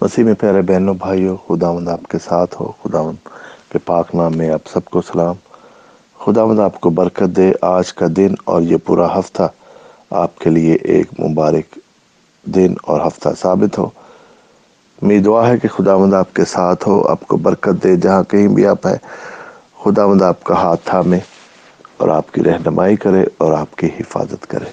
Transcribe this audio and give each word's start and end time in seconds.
مسیح 0.00 0.24
میں 0.24 0.34
پیارے 0.34 0.62
بہنوں، 0.62 0.94
بھائیوں، 0.94 1.36
خداوند 1.48 1.88
آپ 1.88 2.02
کے 2.02 2.18
ساتھ 2.18 2.62
ہو، 2.62 2.72
خداوند 2.82 3.28
کے 3.72 3.78
پاک 3.78 4.14
نام 4.14 4.36
میں 4.36 4.50
آپ 4.50 4.60
سب 4.72 4.84
کو 4.84 5.02
سلام۔ 5.02 5.34
خداوند 6.18 6.60
آپ 6.60 6.80
کو 6.80 6.90
برکت 6.90 7.36
دے۔ 7.36 7.52
آج 7.62 7.92
کا 7.92 8.06
دن 8.16 8.34
اور 8.44 8.62
یہ 8.62 8.76
پورا 8.84 9.18
ہفتہ 9.18 9.42
آپ 10.10 10.38
کے 10.38 10.50
لیے 10.50 10.74
ایک 10.74 11.20
مبارک 11.20 11.78
دن 12.44 12.74
اور 12.82 13.06
ہفتہ 13.06 13.28
ثابت 13.38 13.78
ہو۔ 13.78 13.88
میری 15.02 15.20
دعا 15.20 15.48
ہے 15.48 15.58
کہ 15.58 15.68
خداوند 15.68 16.14
آپ 16.14 16.34
کے 16.34 16.44
ساتھ 16.44 16.88
ہو، 16.88 17.08
آپ 17.08 17.20
کو 17.20 17.36
برکت 17.36 17.84
دے 17.84 17.96
جہاں 17.96 18.22
کہیں 18.22 18.48
بھی 18.48 18.66
آپ 18.66 18.86
ہے 18.86 18.96
خداوند 19.84 20.22
آپ 20.22 20.44
کا 20.44 20.54
ہاتھ 20.54 20.80
تھامے 20.84 21.18
اور 21.96 22.08
آپ 22.08 22.32
کی 22.32 22.44
رہنمائی 22.44 22.96
کرے 22.96 23.24
اور 23.38 23.52
آپ 23.52 23.76
کی 23.76 23.86
حفاظت 23.86 24.46
کرے۔ 24.46 24.70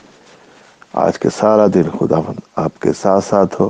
آج 0.94 1.20
کے 1.20 1.30
سارا 1.38 1.66
دن 1.74 1.84
خداوند 2.00 2.40
آپ 2.56 2.80
کے 2.80 2.90
ساتھ 3.02 3.26
ساتھ 3.26 3.62
ہو۔ 3.62 3.70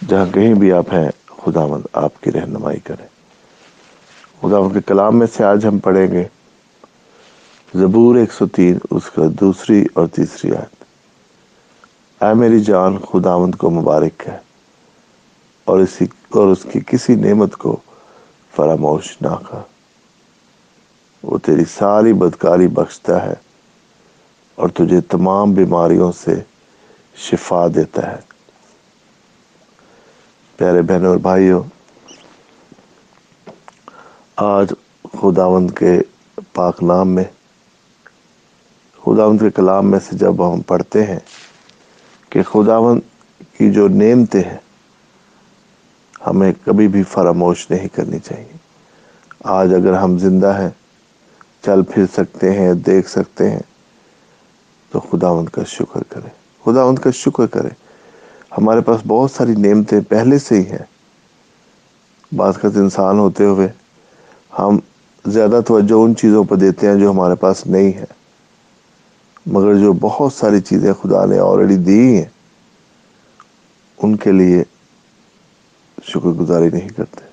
جہاں 0.00 0.26
کہیں 0.34 0.54
بھی 0.54 0.72
آپ 0.72 0.92
ہیں، 0.92 1.10
خداوند 1.26 1.86
آپ 1.92 2.20
کی 2.20 2.32
رہنمائی 2.32 2.80
کرے۔ 2.80 3.06
خداوند 4.40 4.72
کے 4.72 4.80
کلام 4.86 5.18
میں 5.18 5.26
سے 5.36 5.44
آج 5.44 5.66
ہم 5.66 5.78
پڑھیں 5.78 6.06
گے، 6.12 6.24
زبور 7.74 8.16
ایک 8.16 8.32
سو 8.32 8.46
تین، 8.46 8.78
اس 8.90 9.10
کا 9.10 9.22
دوسری 9.40 9.86
اور 9.94 10.06
تیسری 10.06 10.54
آیت۔ 10.56 10.84
اے 12.22 12.34
میری 12.34 12.60
جان، 12.60 12.98
خداوند 12.98 13.54
کو 13.54 13.70
مبارک 13.70 14.28
ہے، 14.28 14.38
اور 15.64 15.78
اسی، 15.78 16.06
اور 16.28 16.48
اس 16.48 16.66
کی 16.72 16.80
کسی 16.86 17.14
نعمت 17.14 17.56
کو 17.56 17.76
فراموش 18.56 19.16
نہ 19.22 19.34
کر۔ 19.50 19.62
وہ 21.22 21.38
تیری 21.38 21.64
ساری 21.78 22.12
بدکاری 22.12 22.68
بخشتا 22.68 23.24
ہے، 23.26 23.34
اور 24.54 24.68
تجھے 24.68 25.00
تمام 25.00 25.52
بیماریوں 25.52 26.12
سے 26.12 26.34
شفا 27.16 27.66
دیتا 27.74 28.10
ہے۔ 28.12 28.35
پیارے 30.58 30.82
بہنوں 30.82 31.10
اور 31.10 31.18
بھائیوں، 31.18 31.62
آج 34.36 34.72
خداوند 35.12 35.70
کے 35.70 35.92
پاک 36.52 36.82
نام 36.82 37.08
میں، 37.08 37.24
خداوند 39.02 39.40
کے 39.40 39.50
کلام 39.50 39.90
میں 39.90 39.98
سے 39.98 40.16
جب 40.16 40.52
ہم 40.52 40.60
پڑھتے 40.60 41.04
ہیں 41.04 41.18
کہ 42.32 42.42
خداوند 42.42 43.00
کی 43.58 43.70
جو 43.72 43.88
نعمتیں 43.88 44.42
ہیں، 44.42 44.58
ہمیں 46.26 46.52
کبھی 46.64 46.88
بھی 46.88 47.02
فراموش 47.02 47.70
نہیں 47.70 47.88
کرنی 47.88 48.18
چاہیے۔ 48.18 48.56
آج 49.44 49.74
اگر 49.74 49.92
ہم 49.92 50.18
زندہ 50.18 50.58
ہیں، 50.58 50.70
چل 51.62 51.82
پھر 51.82 52.04
سکتے 52.12 52.52
ہیں، 52.52 52.72
دیکھ 52.86 53.10
سکتے 53.10 53.50
ہیں، 53.50 53.60
تو 54.92 55.00
خدا 55.00 55.28
ان 55.28 55.48
کا 55.48 55.62
شکر 55.66 56.02
کرے 56.08 56.28
خدا 56.64 56.82
ان 56.82 56.96
کا 56.96 57.10
شکر 57.10 57.46
کرے 57.46 57.68
ہمارے 58.58 58.80
پاس 58.80 59.00
بہت 59.06 59.30
ساری 59.30 59.52
نعمتیں 59.52 60.00
پہلے 60.08 60.38
سے 60.38 60.60
ہی 60.60 60.70
ہیں۔ 60.70 60.84
بعض 62.36 62.58
کا 62.58 62.68
انسان 62.74 63.18
ہوتے 63.18 63.44
ہوئے 63.44 63.68
ہم 64.58 64.78
زیادہ 65.26 65.60
توجہ 65.66 65.94
ان 65.94 66.16
چیزوں 66.16 66.44
پر 66.44 66.56
دیتے 66.56 66.88
ہیں 66.88 66.94
جو 66.94 67.10
ہمارے 67.10 67.34
پاس 67.34 67.66
نہیں 67.66 67.92
ہے 67.92 68.04
مگر 69.46 69.74
جو 69.74 69.92
بہت 69.92 70.32
ساری 70.32 70.60
چیزیں 70.60 70.92
خدا 70.92 71.24
نے 71.24 71.38
آلریڈی 71.38 71.76
دی 71.76 72.16
ہیں، 72.16 72.24
ان 73.98 74.16
کے 74.16 74.32
لیے 74.32 74.64
شکر 76.02 76.28
گزاری 76.28 76.68
نہیں 76.72 76.88
کرتے۔ 76.88 77.26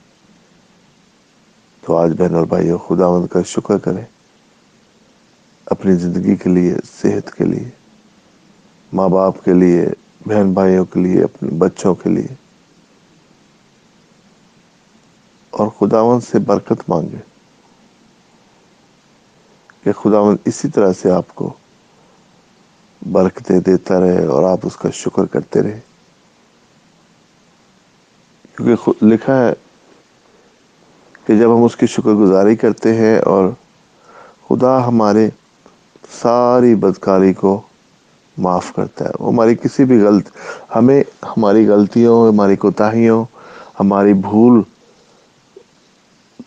تو 1.82 1.98
آج 1.98 2.12
بہن 2.18 2.36
اور 2.36 2.46
بھائیوں 2.46 2.78
خدا 2.78 3.06
ان 3.06 3.28
کا 3.28 3.40
شکر 3.46 3.78
کریں۔ 3.78 4.06
اپنی 5.66 5.94
زندگی 5.94 6.36
کے 6.36 6.50
لیے، 6.50 6.76
صحت 7.02 7.34
کے 7.34 7.44
لیے، 7.44 7.70
ماں 8.94 9.10
باپ 9.10 9.44
کے 9.44 9.54
لیے 9.54 9.88
بہن 10.26 10.54
بھائیوں 10.54 10.86
کے 10.86 11.00
لیے، 11.00 11.24
اپنے 11.24 11.50
بچوں 11.50 11.96
کے 11.96 12.10
لیے۔ 12.10 12.36
اور 15.50 15.68
خداون 15.80 16.22
سے 16.22 16.40
برکت 16.40 16.90
مانگے۔ 16.90 17.18
کہ 19.84 19.92
خداون 19.92 20.38
اسی 20.46 20.70
طرح 20.70 20.94
سے 20.94 21.12
آپ 21.12 21.36
کو 21.36 21.54
برکتیں 23.12 23.60
دیتا 23.60 24.00
رہے 24.00 24.26
اور 24.26 24.44
آپ 24.44 24.60
اس 24.64 24.76
کا 24.76 24.90
شکر 24.94 25.26
کرتے 25.26 25.62
رہے۔ 25.62 25.80
کیونکہ 28.56 29.06
لکھا 29.06 29.48
ہے 29.48 29.54
کہ 31.26 31.38
جب 31.38 31.58
ہم 31.58 31.64
اس 31.64 31.76
کی 31.76 31.88
شکر 31.88 32.10
گزاری 32.10 32.56
کرتے 32.56 32.96
ہیں 32.96 33.20
اور 33.20 33.50
خدا 34.48 34.88
ہمارے 34.88 35.30
ساری 36.22 36.76
بدکاری 36.76 37.34
کو 37.34 37.62
معاف 38.38 38.74
کرتا 38.76 39.06
ہے۔ 39.06 39.10
وہ 39.20 39.34
ہماری 39.34 39.56
کسی 39.56 39.86
بھی 39.86 40.02
غلط، 40.02 40.30
ہمیں 40.76 41.04
ہماری 41.24 41.68
غلطیوں، 41.68 42.28
ہماری 42.28 42.56
کوتاہیوں، 42.56 43.26
ہماری 43.80 44.14
بھول 44.14 44.62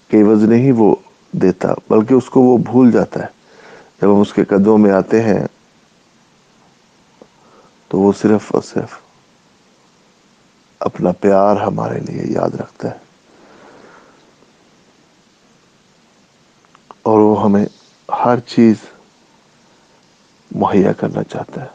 کے 0.08 0.22
عوض 0.22 0.42
نہیں 0.42 0.72
وہ 0.72 0.96
دیتا، 1.32 1.68
بلکہ 1.90 2.14
اس 2.14 2.30
کو 2.30 2.40
وہ 2.40 2.58
بھول 2.58 2.92
جاتا 2.92 3.20
ہے۔ 3.20 3.26
جب 4.02 4.14
ہم 4.14 4.20
اس 4.20 4.32
کے 4.32 4.44
قدموں 4.44 4.78
میں 4.78 4.90
آتے 4.90 5.22
ہیں، 5.22 5.46
تو 7.88 7.98
وہ 7.98 8.12
صرف 8.20 8.40
اور 8.48 8.62
صرف 8.62 8.98
اپنا 10.78 11.12
پیار 11.12 11.56
ہمارے 11.56 12.00
لیے 12.00 12.22
یاد 12.24 12.54
رکھتا 12.54 12.90
ہے۔ 12.90 13.06
اور 17.02 17.18
وہ 17.18 17.44
ہمیں 17.44 17.66
ہر 18.24 18.40
چیز 18.40 18.76
مہیا 20.66 20.92
کرنا 20.92 21.22
چاہتا 21.22 21.60
ہے۔ 21.62 21.66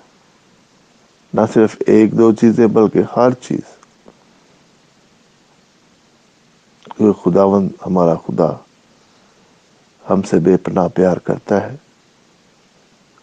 نہ 1.33 1.41
صرف 1.53 1.75
ایک 1.87 2.17
دو 2.17 2.35
چیزیں 2.35 2.67
بلکہ 2.67 3.01
ہر 3.15 3.31
چیز۔ 3.31 3.77
کیونکہ 6.83 7.21
خداون 7.21 7.67
ہمارا 7.85 8.15
خدا 8.15 8.49
ہم 10.09 10.21
سے 10.21 10.39
بے 10.39 10.57
پناہ 10.57 10.87
پیار 10.87 11.17
کرتا 11.17 11.61
ہے 11.61 11.75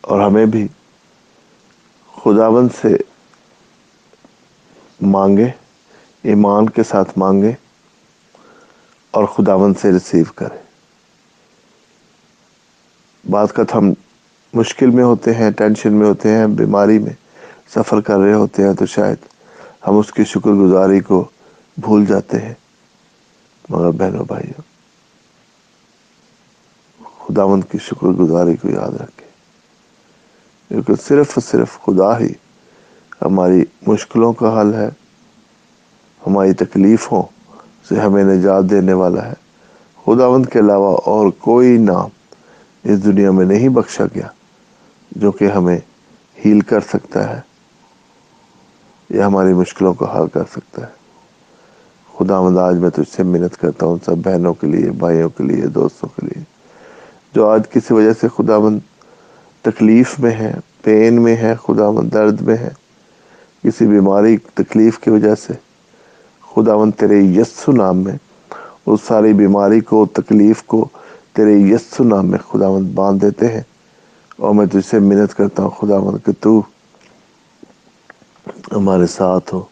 اور 0.01 0.21
ہمیں 0.21 0.47
بھی 0.47 0.69
خداون 2.17 2.69
سے 2.69 2.97
مانگے، 5.01 5.51
ایمان 6.23 6.69
کے 6.69 6.83
ساتھ 6.83 7.11
مانگے 7.17 7.53
اور 9.11 9.25
خداون 9.25 9.75
سے 9.75 9.93
ریسیو 9.93 10.25
کرے۔ 10.35 10.59
بعض 13.31 13.53
کا 13.53 13.63
ہم 13.75 13.93
مشکل 14.55 14.91
میں 14.91 15.05
ہوتے 15.05 15.35
ہیں، 15.35 15.51
ٹینشن 15.51 15.93
میں 15.93 16.07
ہوتے 16.07 16.29
ہیں، 16.29 16.47
بیماری 16.47 16.99
میں 16.99 17.13
سفر 17.75 18.01
کر 18.01 18.19
رہے 18.19 18.35
ہوتے 18.35 18.63
ہیں 18.63 18.73
تو 18.73 18.87
شاید 18.87 19.17
ہم 19.87 19.99
اس 19.99 20.13
کی 20.13 20.25
شکر 20.25 20.51
گزاری 20.51 21.01
کو 21.01 21.29
بھول 21.77 22.07
جاتے 22.07 22.39
ہیں۔ 22.39 22.55
مگر 23.69 23.91
بہنوں 23.91 24.25
بھائیوں، 24.25 24.61
خداوند 27.19 27.65
کی 27.71 27.79
شکر 27.79 28.07
گزاری 28.07 28.57
کو 28.57 28.69
یاد 28.69 29.01
رکھے 29.01 29.27
کیونکہ 30.69 30.95
صرف 31.09 31.39
صرف 31.51 31.79
خدا 31.81 32.19
ہی 32.21 32.33
ہماری 33.23 33.65
مشکلوں 33.87 34.33
کا 34.33 34.61
حل 34.61 34.75
ہے، 34.75 34.89
ہماری 36.27 36.53
تکلیفوں 36.53 37.23
سے 37.89 38.01
ہمیں 38.01 38.25
نجات 38.25 38.65
دینے 38.71 38.93
والا 38.93 39.27
ہے۔ 39.29 39.35
خداوند 40.05 40.47
کے 40.47 40.59
علاوہ 40.59 40.97
اور 41.05 41.31
کوئی 41.31 41.79
نام 41.79 42.09
اس 42.85 43.05
دنیا 43.05 43.31
میں 43.31 43.47
نہیں 43.47 43.69
بخشا 43.69 44.05
گیا۔ 44.15 44.29
جو 45.11 45.33
کہ 45.33 45.45
ہمیں 45.45 45.79
ہیل 46.45 46.61
کر 46.61 46.81
سکتا 46.81 47.37
ہے 47.37 47.41
یا 49.11 49.27
ہماری 49.27 49.53
مشکلوں 49.53 49.95
کو 49.95 50.05
حل 50.05 50.29
کر 50.29 50.45
سکتا 50.53 50.87
ہے۔ 50.87 50.99
خدا 52.19 52.43
مند 52.43 52.59
آج 52.59 52.77
میں 52.77 52.91
تجھ 52.91 53.17
سے 53.17 53.23
محنت 53.23 53.57
کرتا 53.57 53.87
ہوں، 53.87 53.97
سب 54.05 54.17
بہنوں 54.17 54.55
کے 54.55 54.67
لیے، 54.67 54.91
بھائیوں 54.91 55.29
کے 55.29 55.45
لیے، 55.45 55.67
دوستوں 55.67 56.09
کے 56.09 56.27
لیے، 56.27 56.43
جو 57.35 57.49
آج 57.49 57.63
کسی 57.71 57.95
وجہ 57.95 58.13
سے 58.21 58.29
خدا 58.37 58.59
مند 58.59 58.81
تکلیف 59.63 60.21
میں 60.21 60.31
ہے 60.31 60.55
پین 60.83 61.23
میں 61.23 61.37
ہے 61.37 61.55
خدا 61.67 61.91
مند 61.91 62.13
درد 62.13 62.41
میں 62.41 62.57
ہے 62.57 62.69
کسی 63.65 63.87
بیماری 63.87 64.37
تکلیف 64.37 64.99
کی 64.99 65.11
وجہ 65.11 65.35
سے 65.35 65.53
خدا 66.55 66.77
مند 66.77 66.93
تیرے 66.93 67.21
یسو 67.21 67.73
نام 67.73 67.97
میں 67.97 68.17
اس 68.87 69.01
ساری 69.07 69.33
بیماری 69.33 69.81
کو، 69.81 70.07
تکلیف 70.07 70.63
کو 70.63 70.89
تیرے 71.33 71.53
یسو 71.53 72.05
نام 72.05 72.27
میں 72.27 72.39
خدا 72.39 72.71
مند 72.71 72.89
باندھ 72.95 73.25
دیتے 73.25 73.49
ہیں۔ 73.49 73.63
اور 74.39 74.55
میں 74.55 74.67
تجھ 74.67 74.87
سے 74.87 74.99
محنت 74.99 75.35
کرتا 75.35 75.63
ہوں، 75.63 75.71
خدا 75.71 75.99
مند 75.99 76.27
کہ 76.27 76.33
تو 76.41 76.63
ہمارے 78.73 79.07
ساتھ 79.07 79.55
ہو۔ 79.55 79.63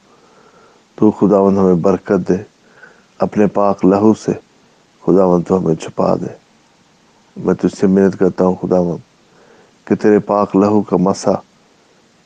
تو 0.94 1.10
خدا 1.10 1.42
مند 1.42 1.58
ہمیں 1.58 1.74
برکت 1.74 2.28
دے، 2.28 2.34
اپنے 3.18 3.46
پاک 3.46 3.84
لہو 3.84 4.14
سے 4.14 4.32
خدا 5.02 5.26
مند 5.26 5.42
تو 5.48 5.58
ہمیں 5.58 5.74
چھپا 5.74 6.14
دے۔ 6.14 6.34
میں 7.36 7.54
تجھ 7.54 7.76
سے 7.76 7.86
محنت 7.86 8.18
کرتا 8.18 8.44
ہوں، 8.44 8.54
خدا 8.54 8.82
مند 8.82 8.98
کہ 9.86 9.94
تیرے 9.94 10.18
پاک 10.18 10.56
لہو 10.56 10.82
کا 10.82 10.96
مسا 11.00 11.32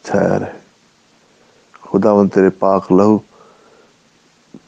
چھایا 0.04 0.38
رہے۔ 0.38 0.58
خدا 1.92 2.14
مند 2.14 2.28
تیرے 2.34 2.50
پاک 2.50 2.92
لہو 2.92 3.18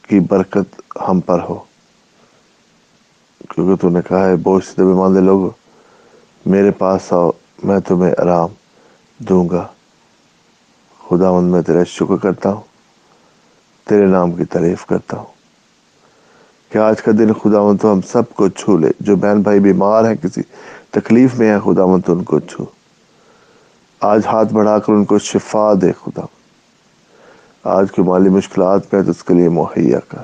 کی 0.01 0.19
برکت 0.19 0.81
ہم 1.09 1.19
پر 1.19 1.39
ہو۔ 1.49 1.63
کیونکہ 3.49 3.81
تو 3.81 3.89
نے 3.89 3.99
کہا 4.07 4.25
ہے 4.25 4.35
بوجھ 4.35 4.65
سے 4.65 4.83
بھی 4.83 4.93
ماندے 4.93 5.19
لوگ 5.19 5.41
میرے 6.45 6.71
پاس 6.71 7.13
آؤ 7.13 7.31
میں 7.63 7.79
تمہیں 7.79 8.13
آرام 8.17 8.49
دوں 9.17 9.49
گا۔ 9.49 9.67
خدا 11.09 11.31
مند 11.31 11.51
میں 11.51 11.61
تیرا 11.61 11.83
شکر 11.83 12.15
کرتا 12.15 12.51
ہوں، 12.51 12.61
تیرے 13.89 14.05
نام 14.05 14.31
کی 14.31 14.45
تعریف 14.45 14.85
کرتا 14.85 15.17
ہوں۔ 15.17 15.25
کہ 16.69 16.77
آج 16.77 17.01
کا 17.01 17.11
دن 17.11 17.33
خدا 17.33 17.63
من 17.63 17.77
تو 17.77 17.91
ہم 17.91 18.01
سب 18.01 18.33
کو 18.33 18.49
چھو 18.49 18.77
لے؟ 18.77 18.87
جو 18.99 19.15
بہن 19.15 19.41
بھائی 19.41 19.59
بیمار 19.59 20.03
ہیں، 20.03 20.15
کسی 20.15 20.41
تکلیف 20.91 21.35
میں 21.35 21.55
ہے 21.55 21.59
خدا 21.59 21.85
من 21.85 22.01
تو 22.01 22.13
ان 22.13 22.23
کو 22.23 22.39
چھو۔ 22.39 22.65
آج 23.99 24.21
ہاتھ 24.25 24.53
بڑھا 24.53 24.79
کر 24.79 24.93
ان 24.93 25.05
کو 25.05 25.19
شفا 25.19 25.73
دے 25.81 25.91
خدا 25.91 26.21
آج 27.63 27.91
کی 27.91 28.01
مالی 28.01 28.29
مشکلات 28.29 28.93
میں 28.93 29.03
تو 29.03 29.11
اس 29.11 29.23
کے 29.23 29.33
لیے 29.33 29.49
مہیا 29.49 29.99
کر۔ 30.07 30.17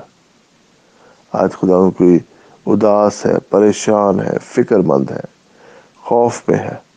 آج 1.32 1.52
خدا 1.52 1.76
ان 1.76 1.90
کوئی 1.90 2.18
اداس 2.66 3.26
ہے، 3.26 3.38
پریشان 3.38 4.20
ہے، 4.20 4.36
فکر 4.44 4.78
مند 4.78 5.10
ہے، 5.10 5.20
خوف 6.02 6.42
میں 6.48 6.58
ہے۔ 6.58 6.89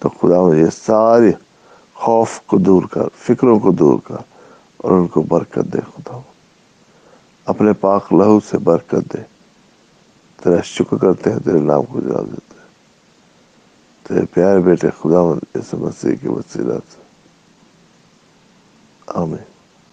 تو 0.00 0.08
خدا 0.08 0.56
یہ 0.56 0.66
سارے 0.86 1.32
خوف 1.94 2.40
کو 2.40 2.58
دور 2.58 2.82
کر، 2.82 3.02
فکروں 3.14 3.58
کو 3.58 3.70
دور 3.70 3.98
کر 4.04 4.16
اور 4.76 4.92
ان 4.92 5.06
کو 5.06 5.22
برکت 5.22 5.72
دے، 5.72 5.78
خدا۔ 5.80 6.20
اپنے 7.44 7.72
پاک 7.72 8.12
لہو 8.12 8.40
سے 8.50 8.58
برکت 8.58 9.14
دے۔ 9.14 9.22
تیرا 10.44 10.60
شکر 10.64 10.96
کرتے 10.96 11.32
ہیں، 11.32 11.38
تیرے 11.38 11.58
نام 11.58 11.82
کو 11.82 12.00
جا 12.00 12.22
دیتے 12.22 12.54
ہیں۔ 12.54 12.68
تیرے 14.08 14.26
پیارے 14.34 14.58
بیٹے، 14.58 14.88
خدا 15.00 15.20
اس 15.54 15.74
مسیح 15.74 16.16
کی 16.20 16.28
وسیلہ 16.28 16.72
سے۔ 16.72 17.00
آمین۔ 19.06 19.49